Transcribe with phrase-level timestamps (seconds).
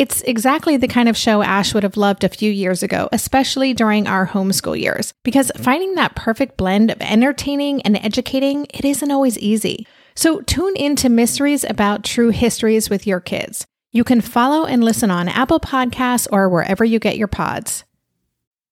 [0.00, 3.74] It's exactly the kind of show Ash would have loved a few years ago, especially
[3.74, 9.10] during our homeschool years, because finding that perfect blend of entertaining and educating, it isn't
[9.10, 9.86] always easy.
[10.14, 13.66] So tune in to Mysteries About True Histories with your kids.
[13.92, 17.84] You can follow and listen on Apple Podcasts or wherever you get your pods.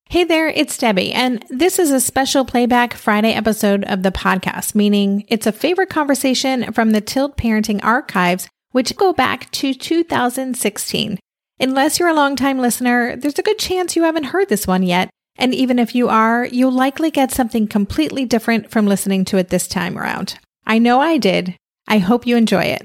[0.09, 4.75] Hey there, it's Debbie, and this is a special playback Friday episode of the podcast,
[4.75, 11.19] meaning it's a favorite conversation from the Tilt Parenting archives which go back to 2016.
[11.61, 15.11] Unless you're a longtime listener, there's a good chance you haven't heard this one yet.
[15.37, 19.49] And even if you are, you'll likely get something completely different from listening to it
[19.49, 20.39] this time around.
[20.67, 21.57] I know I did.
[21.87, 22.85] I hope you enjoy it.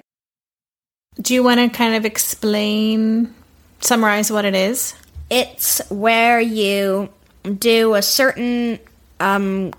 [1.21, 3.33] Do you want to kind of explain,
[3.81, 4.95] summarize what it is?
[5.29, 7.09] It's where you
[7.43, 8.79] do a certain
[9.19, 9.73] um,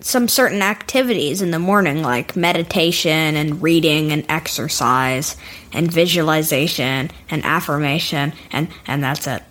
[0.00, 5.36] some certain activities in the morning, like meditation and reading and exercise
[5.72, 9.42] and visualization and affirmation, and, and that's it.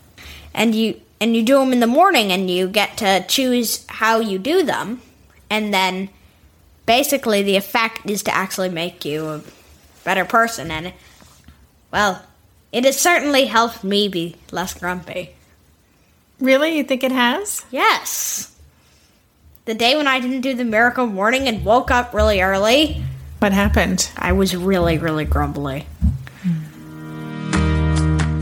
[0.54, 4.20] And you and you do them in the morning, and you get to choose how
[4.20, 5.02] you do them,
[5.50, 6.10] and then
[6.86, 9.44] basically the effect is to actually make you a
[10.04, 10.70] better person.
[10.70, 10.94] And
[11.92, 12.24] well,
[12.72, 15.36] it has certainly helped me be less grumpy.
[16.40, 17.66] Really, you think it has?
[17.72, 18.57] Yes
[19.68, 23.04] the day when I didn't do the miracle morning and woke up really early.
[23.40, 24.10] What happened?
[24.16, 25.86] I was really, really grumbly.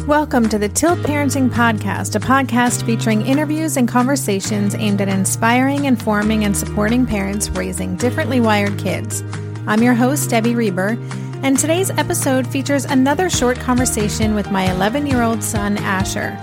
[0.05, 5.85] Welcome to the Tilt Parenting Podcast, a podcast featuring interviews and conversations aimed at inspiring,
[5.85, 9.23] informing, and supporting parents raising differently wired kids.
[9.65, 10.95] I'm your host, Debbie Reber,
[11.41, 16.39] and today's episode features another short conversation with my 11 year old son, Asher.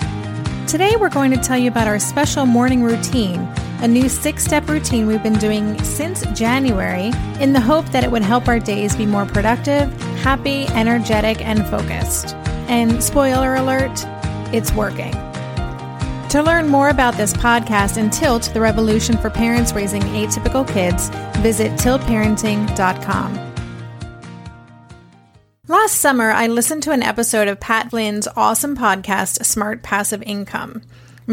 [0.66, 3.49] Today, we're going to tell you about our special morning routine
[3.82, 7.10] a new six step routine we've been doing since January
[7.41, 11.66] in the hope that it would help our days be more productive, happy, energetic, and
[11.66, 12.37] focused.
[12.69, 14.06] And spoiler alert,
[14.54, 15.12] it's working.
[16.31, 21.10] To learn more about this podcast and Tilt, the revolution for parents raising atypical kids,
[21.43, 23.53] visit tiltparenting.com.
[25.69, 30.82] Last summer, I listened to an episode of Pat Flynn's awesome podcast, Smart Passive Income.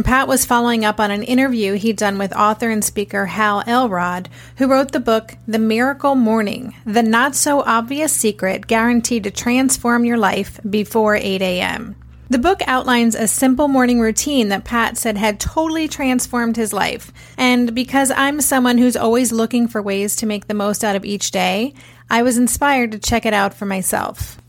[0.04, 4.30] Pat was following up on an interview he'd done with author and speaker Hal Elrod,
[4.58, 10.06] who wrote the book The Miracle Morning The Not So Obvious Secret Guaranteed to Transform
[10.06, 11.96] Your Life Before 8 a.m.
[12.30, 17.12] The book outlines a simple morning routine that Pat said had totally transformed his life.
[17.38, 21.06] And because I'm someone who's always looking for ways to make the most out of
[21.06, 21.74] each day,
[22.08, 24.40] I was inspired to check it out for myself.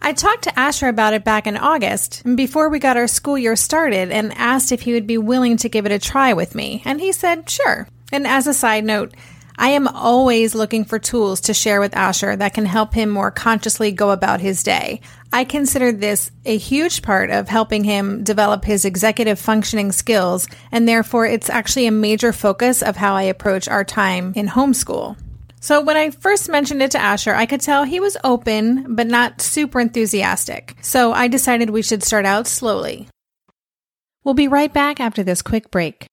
[0.00, 3.56] I talked to Asher about it back in August, before we got our school year
[3.56, 6.82] started, and asked if he would be willing to give it a try with me,
[6.84, 7.88] and he said sure.
[8.12, 9.12] And as a side note,
[9.60, 13.32] I am always looking for tools to share with Asher that can help him more
[13.32, 15.00] consciously go about his day.
[15.32, 20.88] I consider this a huge part of helping him develop his executive functioning skills, and
[20.88, 25.16] therefore it's actually a major focus of how I approach our time in homeschool.
[25.60, 29.06] So when I first mentioned it to Asher, I could tell he was open, but
[29.06, 30.74] not super enthusiastic.
[30.82, 33.08] So I decided we should start out slowly.
[34.24, 36.06] We'll be right back after this quick break.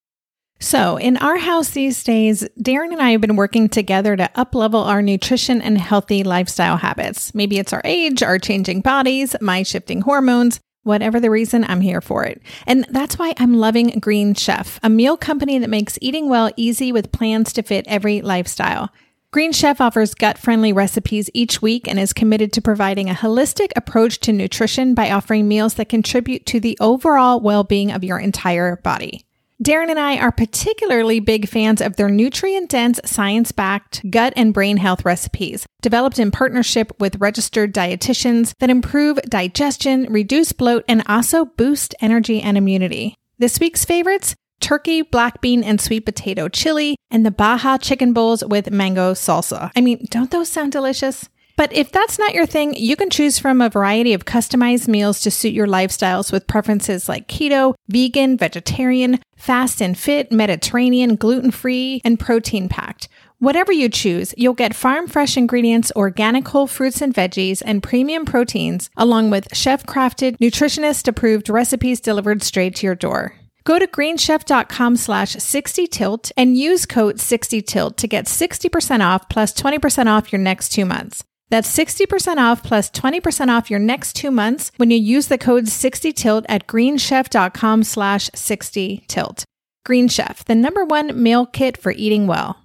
[0.62, 4.86] So, in our house these days, Darren and I have been working together to uplevel
[4.86, 7.36] our nutrition and healthy lifestyle habits.
[7.36, 12.00] Maybe it's our age, our changing bodies, my shifting hormones, whatever the reason, I'm here
[12.00, 12.41] for it.
[12.65, 16.94] And that's why I'm loving Green Chef, a meal company that makes eating well easy
[16.94, 18.91] with plans to fit every lifestyle.
[19.36, 23.72] Green Chef offers gut friendly recipes each week and is committed to providing a holistic
[23.76, 28.18] approach to nutrition by offering meals that contribute to the overall well being of your
[28.18, 29.26] entire body.
[29.62, 34.54] Darren and I are particularly big fans of their nutrient dense, science backed gut and
[34.54, 41.04] brain health recipes, developed in partnership with registered dietitians that improve digestion, reduce bloat, and
[41.08, 43.16] also boost energy and immunity.
[43.38, 44.34] This week's favorites
[44.65, 49.71] turkey, black bean, and sweet potato chili, and the Baja chicken bowls with mango salsa.
[49.75, 51.29] I mean, don't those sound delicious?
[51.56, 55.21] But if that's not your thing, you can choose from a variety of customized meals
[55.21, 61.51] to suit your lifestyles with preferences like keto, vegan, vegetarian, fast and fit, Mediterranean, gluten
[61.51, 63.07] free, and protein packed.
[63.38, 68.25] Whatever you choose, you'll get farm fresh ingredients, organic whole fruits and veggies, and premium
[68.25, 73.35] proteins, along with chef crafted, nutritionist approved recipes delivered straight to your door.
[73.65, 80.06] Go to greenchef.com slash 60tilt and use code 60tilt to get 60% off plus 20%
[80.06, 81.23] off your next two months.
[81.50, 85.65] That's 60% off plus 20% off your next two months when you use the code
[85.65, 89.44] 60tilt at greenchef.com slash 60tilt.
[89.83, 92.64] Green Chef, the number one meal kit for eating well.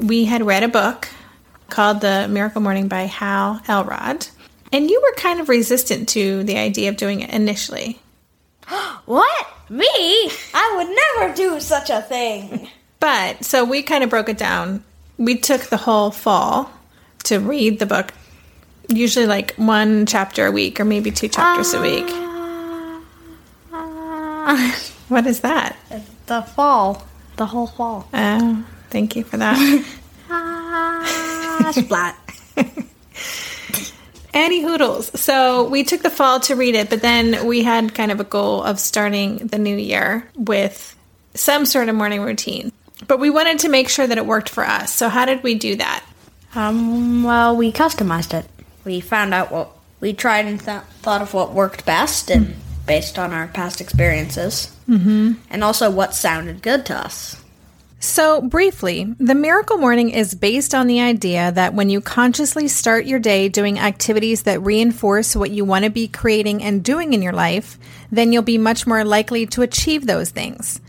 [0.00, 1.08] We had read a book
[1.68, 4.26] called The Miracle Morning by Hal Elrod,
[4.72, 8.00] and you were kind of resistant to the idea of doing it initially.
[9.04, 9.46] What?
[9.68, 9.84] Me?
[10.54, 10.88] I would
[11.20, 12.68] never do such a thing.
[13.00, 14.82] But so we kind of broke it down.
[15.18, 16.70] We took the whole fall
[17.24, 18.14] to read the book,
[18.88, 22.06] usually like one chapter a week or maybe two chapters a week.
[23.72, 24.78] Ah.
[25.08, 25.76] What is that?
[26.26, 27.06] The fall.
[27.36, 28.08] The whole fall.
[28.14, 29.56] Oh, thank you for that.
[30.30, 32.16] Ah, splat.
[34.34, 35.20] Any hoodles.
[35.20, 38.24] So we took the fall to read it, but then we had kind of a
[38.24, 40.96] goal of starting the new year with
[41.34, 42.72] some sort of morning routine.
[43.08, 44.94] But we wanted to make sure that it worked for us.
[44.94, 46.04] So how did we do that?
[46.54, 48.46] Um, well, we customized it.
[48.84, 52.56] We found out what we tried and th- thought of what worked best, and
[52.86, 55.32] based on our past experiences, mm-hmm.
[55.48, 57.41] and also what sounded good to us.
[58.04, 63.06] So, briefly, the miracle morning is based on the idea that when you consciously start
[63.06, 67.22] your day doing activities that reinforce what you want to be creating and doing in
[67.22, 67.78] your life,
[68.10, 70.80] then you'll be much more likely to achieve those things.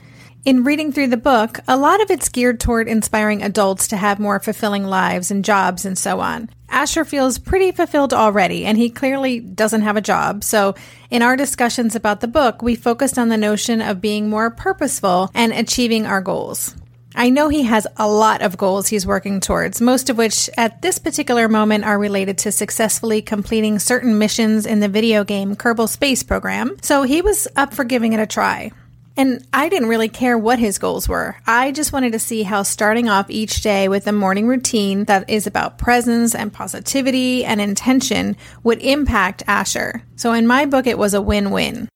[0.43, 4.19] In reading through the book, a lot of it's geared toward inspiring adults to have
[4.19, 6.49] more fulfilling lives and jobs and so on.
[6.67, 10.43] Asher feels pretty fulfilled already, and he clearly doesn't have a job.
[10.43, 10.73] So,
[11.11, 15.29] in our discussions about the book, we focused on the notion of being more purposeful
[15.35, 16.75] and achieving our goals.
[17.15, 20.81] I know he has a lot of goals he's working towards, most of which at
[20.81, 25.87] this particular moment are related to successfully completing certain missions in the video game Kerbal
[25.87, 28.71] Space Program, so he was up for giving it a try.
[29.15, 31.35] And I didn't really care what his goals were.
[31.45, 35.29] I just wanted to see how starting off each day with a morning routine that
[35.29, 40.01] is about presence and positivity and intention would impact Asher.
[40.15, 41.89] So in my book, it was a win win.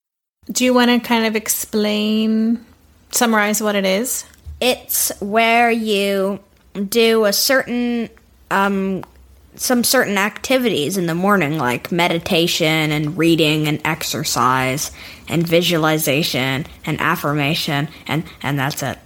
[0.52, 2.64] Do you want to kind of explain,
[3.10, 4.24] summarize what it is?
[4.60, 6.40] It's where you
[6.74, 8.10] do a certain
[8.50, 9.04] um
[9.56, 14.92] some certain activities in the morning like meditation and reading and exercise
[15.28, 18.98] and visualization and affirmation and and that's it.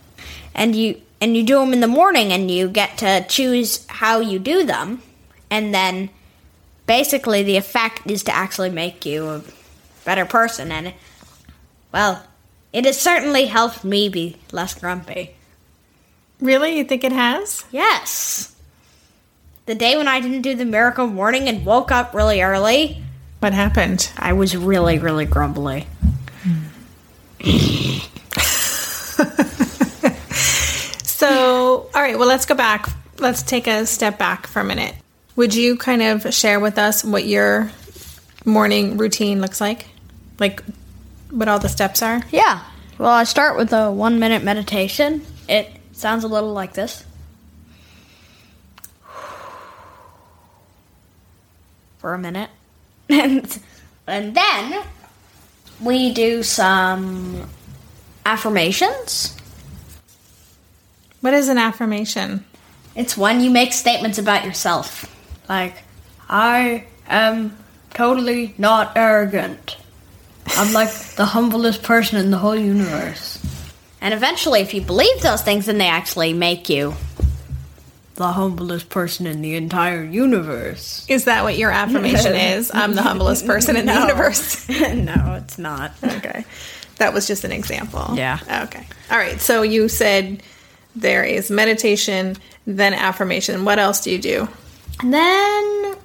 [0.54, 4.20] And you and you do them in the morning and you get to choose how
[4.20, 5.02] you do them
[5.50, 6.10] and then
[6.86, 9.44] basically the effect is to actually make you a
[10.04, 10.94] better person and
[11.92, 12.24] well,
[12.74, 15.36] it has certainly helped me be less grumpy.
[16.42, 16.78] Really?
[16.78, 17.64] You think it has?
[17.72, 18.56] Yes.
[19.68, 23.04] The day when I didn't do the miracle morning and woke up really early,
[23.40, 24.12] What happened?
[24.18, 25.88] I was really, really grumbly.
[31.04, 32.90] So, all right, well, let's go back.
[33.20, 34.96] Let's take a step back for a minute.
[35.36, 37.70] Would you kind of share with us what your
[38.44, 39.86] morning routine looks like?
[40.40, 40.64] Like
[41.30, 42.24] what all the steps are?
[42.32, 42.64] Yeah.
[42.98, 45.24] Well, I start with a one minute meditation.
[45.48, 47.06] It sounds a little like this.
[52.00, 52.50] For a minute.
[53.10, 53.60] and,
[54.08, 54.84] and then
[55.82, 57.50] we do some
[58.26, 59.36] affirmations.
[61.22, 62.46] What is an affirmation?
[62.96, 65.06] It's when you make statements about yourself.
[65.48, 65.84] Like,
[66.30, 67.58] I am
[67.94, 69.78] totally not arrogant.
[70.58, 73.31] I'm like the humblest person in the whole universe.
[74.02, 76.96] And eventually, if you believe those things, then they actually make you
[78.16, 81.06] the humblest person in the entire universe.
[81.08, 82.72] Is that what your affirmation is?
[82.74, 84.02] I'm the humblest person in the No.
[84.02, 84.68] universe.
[84.70, 85.94] no, it's not.
[86.04, 86.44] okay.
[86.98, 88.14] That was just an example.
[88.16, 88.40] Yeah.
[88.66, 88.86] Okay.
[89.10, 89.40] All right.
[89.42, 90.44] So you said
[90.96, 92.36] there is meditation,
[92.68, 93.66] then affirmation.
[93.66, 94.48] What else do you do?
[95.02, 95.61] And then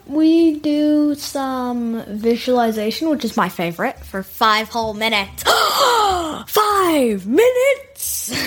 [0.07, 5.43] we do some visualization, which is my favorite, for five whole minutes.
[6.47, 8.33] five minutes!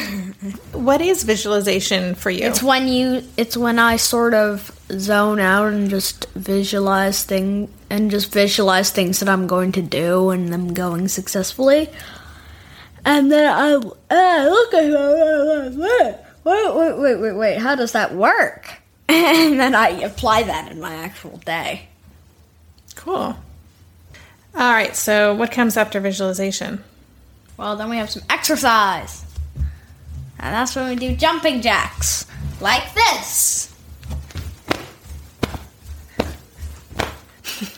[0.73, 2.45] What is visualization for you?
[2.45, 8.09] It's when you it's when I sort of zone out and just visualize thing and
[8.09, 11.89] just visualize things that I'm going to do and them going successfully.
[13.05, 18.15] And then I uh, look at wait, wait, wait, wait, wait, wait, how does that
[18.15, 18.81] work?
[19.09, 21.87] And then I apply that in my actual day.
[22.95, 23.35] cool.
[24.55, 24.95] All right.
[24.95, 26.83] So what comes after visualization?
[27.57, 29.25] Well, then we have some exercise.
[30.39, 32.25] And that's when we do jumping jacks.
[32.61, 33.73] Like this.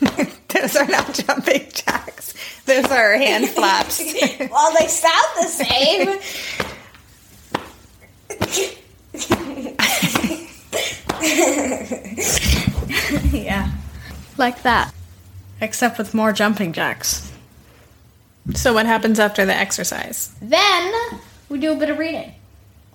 [0.00, 2.34] Those are not jumping jacks.
[2.66, 4.00] Those are hand flaps.
[4.50, 6.18] well, they sound the same.
[13.32, 13.70] yeah.
[14.42, 14.92] Like that.
[15.60, 17.30] Except with more jumping jacks.
[18.54, 20.34] so what happens after the exercise?
[20.42, 20.92] Then
[21.48, 22.34] we do a bit of reading.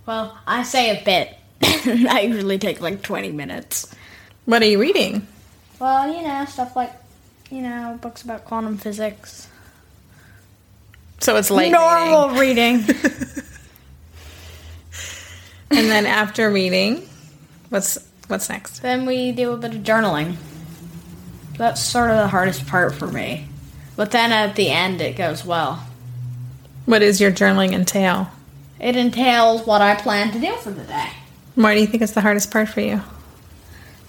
[0.05, 1.37] Well, I say a bit.
[2.09, 3.95] I usually take like 20 minutes.
[4.43, 5.25] What are you reading?
[5.79, 6.91] Well, you know, stuff like,
[7.49, 9.47] you know, books about quantum physics.
[11.19, 12.81] So it's light Normal reading.
[12.87, 13.43] reading.
[15.71, 17.07] And then after reading,
[17.69, 18.81] what's what's next?
[18.81, 20.35] then we do a bit of journaling.
[21.57, 23.47] That's sort of the hardest part for me.
[23.95, 25.87] But then at the end, it goes well.
[26.85, 28.29] What does your journaling entail?
[28.79, 31.09] It entails what I plan to do for the day.
[31.55, 33.01] Why do you think it's the hardest part for you?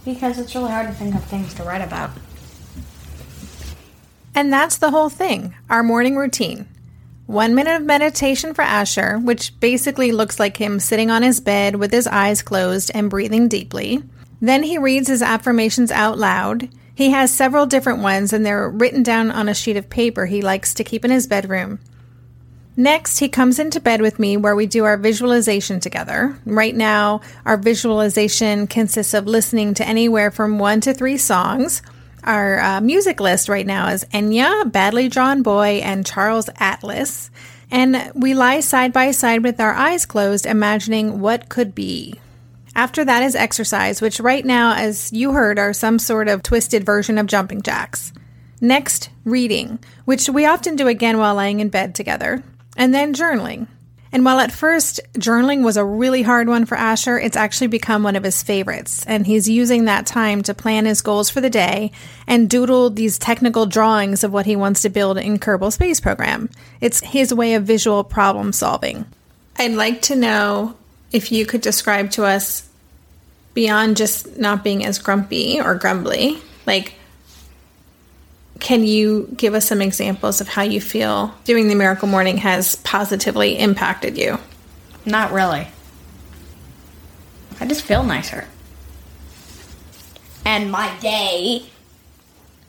[0.04, 2.10] Because it's really hard to think of things to write about.
[4.34, 6.68] And that's the whole thing our morning routine.
[7.26, 11.76] One minute of meditation for Asher, which basically looks like him sitting on his bed
[11.76, 14.02] with his eyes closed and breathing deeply.
[14.40, 16.68] Then he reads his affirmations out loud.
[16.98, 20.42] He has several different ones, and they're written down on a sheet of paper he
[20.42, 21.78] likes to keep in his bedroom.
[22.76, 26.36] Next, he comes into bed with me where we do our visualization together.
[26.44, 31.82] Right now, our visualization consists of listening to anywhere from one to three songs.
[32.24, 37.30] Our uh, music list right now is Enya, Badly Drawn Boy, and Charles Atlas.
[37.70, 42.14] And we lie side by side with our eyes closed, imagining what could be.
[42.78, 46.86] After that is exercise, which right now, as you heard, are some sort of twisted
[46.86, 48.12] version of jumping jacks.
[48.60, 52.40] Next, reading, which we often do again while lying in bed together.
[52.76, 53.66] And then journaling.
[54.12, 58.04] And while at first journaling was a really hard one for Asher, it's actually become
[58.04, 59.04] one of his favorites.
[59.06, 61.90] And he's using that time to plan his goals for the day
[62.28, 66.48] and doodle these technical drawings of what he wants to build in Kerbal Space Program.
[66.80, 69.04] It's his way of visual problem solving.
[69.56, 70.76] I'd like to know
[71.10, 72.67] if you could describe to us
[73.58, 76.94] beyond just not being as grumpy or grumbly, like
[78.60, 82.76] can you give us some examples of how you feel doing the miracle morning has
[82.76, 84.38] positively impacted you?
[85.04, 85.66] Not really.
[87.58, 88.46] I just feel nicer.
[90.44, 91.64] And my day,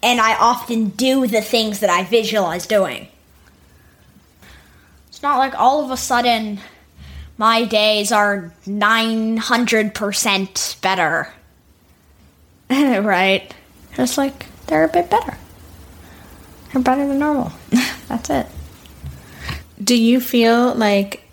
[0.02, 3.08] and I often do the things that I visualize doing.
[5.10, 6.60] It's not like all of a sudden
[7.40, 11.34] my days are 900% better.
[12.70, 13.56] right?
[13.98, 15.38] It's like they're a bit better.
[16.72, 17.54] They're better than normal.
[18.10, 18.46] That's it.
[19.82, 21.24] Do you feel like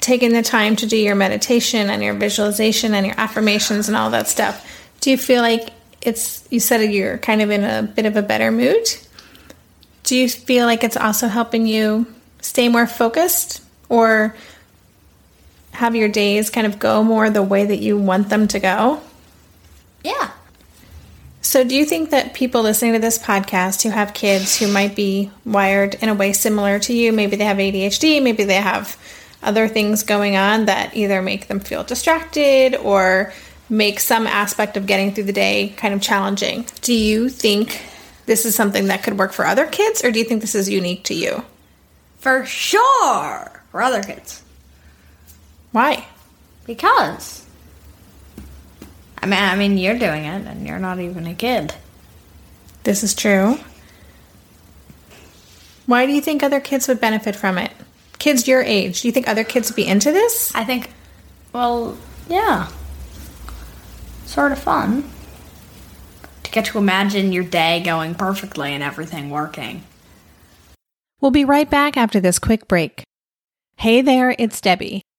[0.00, 4.10] taking the time to do your meditation and your visualization and your affirmations and all
[4.10, 4.66] that stuff,
[5.00, 5.70] do you feel like
[6.02, 8.86] it's, you said you're kind of in a bit of a better mood?
[10.02, 12.06] Do you feel like it's also helping you
[12.42, 14.34] stay more focused or
[15.72, 19.00] have your days kind of go more the way that you want them to go?
[20.02, 20.30] Yeah.
[21.42, 24.94] So, do you think that people listening to this podcast who have kids who might
[24.94, 28.98] be wired in a way similar to you, maybe they have ADHD, maybe they have
[29.42, 33.32] other things going on that either make them feel distracted or
[33.70, 37.82] make some aspect of getting through the day kind of challenging, do you think
[38.26, 40.68] this is something that could work for other kids or do you think this is
[40.68, 41.42] unique to you?
[42.18, 43.62] For sure.
[43.70, 44.42] For other kids.
[45.72, 46.06] Why?
[46.66, 47.46] Because.
[49.22, 51.74] I mean, I mean, you're doing it, and you're not even a kid.
[52.84, 53.58] This is true.
[55.86, 57.72] Why do you think other kids would benefit from it?
[58.18, 60.54] Kids your age, do you think other kids would be into this?
[60.54, 60.90] I think,
[61.52, 61.96] well,
[62.28, 62.68] yeah.
[64.24, 65.10] Sort of fun.
[66.44, 69.82] To get to imagine your day going perfectly and everything working.
[71.20, 73.02] We'll be right back after this quick break.
[73.76, 75.02] Hey there, it's Debbie.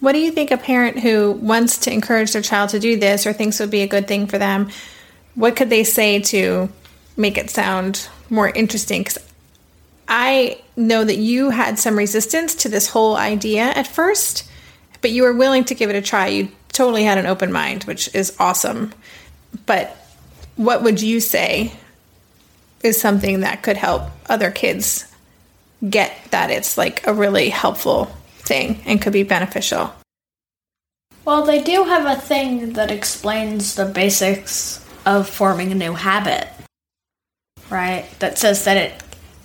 [0.00, 3.26] What do you think a parent who wants to encourage their child to do this
[3.26, 4.70] or thinks would be a good thing for them?
[5.34, 6.68] What could they say to
[7.16, 9.02] make it sound more interesting?
[9.02, 9.18] Because
[10.06, 14.48] I know that you had some resistance to this whole idea at first,
[15.00, 16.26] but you were willing to give it a try.
[16.26, 18.92] You totally had an open mind, which is awesome.
[19.66, 19.96] But
[20.56, 21.72] what would you say
[22.82, 25.10] is something that could help other kids
[25.88, 28.10] get that it's like a really helpful
[28.44, 29.94] thing and could be beneficial?
[31.24, 36.48] Well, they do have a thing that explains the basics of forming a new habit.
[37.70, 38.06] Right?
[38.18, 39.02] That says that it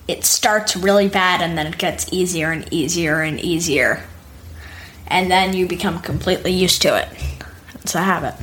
[0.07, 4.03] it starts really bad and then it gets easier and easier and easier.
[5.07, 7.07] And then you become completely used to it.
[7.75, 8.33] It's a habit.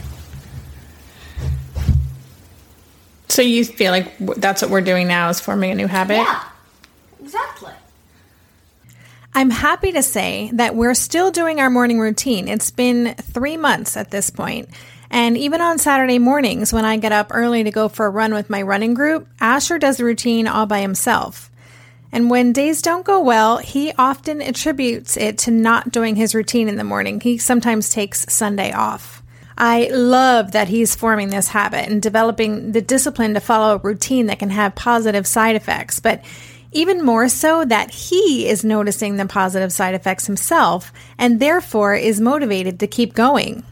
[3.28, 6.14] So you feel like that's what we're doing now is forming a new habit?
[6.14, 6.44] Yeah.
[7.20, 7.72] Exactly.
[9.36, 12.48] I'm happy to say that we're still doing our morning routine.
[12.48, 14.70] It's been three months at this point,
[15.10, 18.32] And even on Saturday mornings, when I get up early to go for a run
[18.32, 21.50] with my running group, Asher does the routine all by himself.
[22.12, 26.68] And when days don't go well, he often attributes it to not doing his routine
[26.68, 27.20] in the morning.
[27.20, 29.22] He sometimes takes Sunday off.
[29.58, 34.26] I love that he's forming this habit and developing the discipline to follow a routine
[34.26, 36.22] that can have positive side effects, but
[36.76, 42.20] even more so that he is noticing the positive side effects himself and therefore is
[42.20, 43.64] motivated to keep going.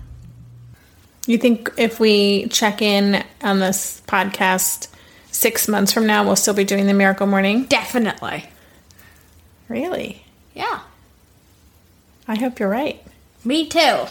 [1.26, 4.88] You think if we check in on this podcast
[5.30, 7.64] six months from now, we'll still be doing the miracle morning?
[7.64, 8.44] Definitely.
[9.68, 10.24] Really?
[10.54, 10.80] Yeah.
[12.26, 13.02] I hope you're right.
[13.44, 14.06] Me too.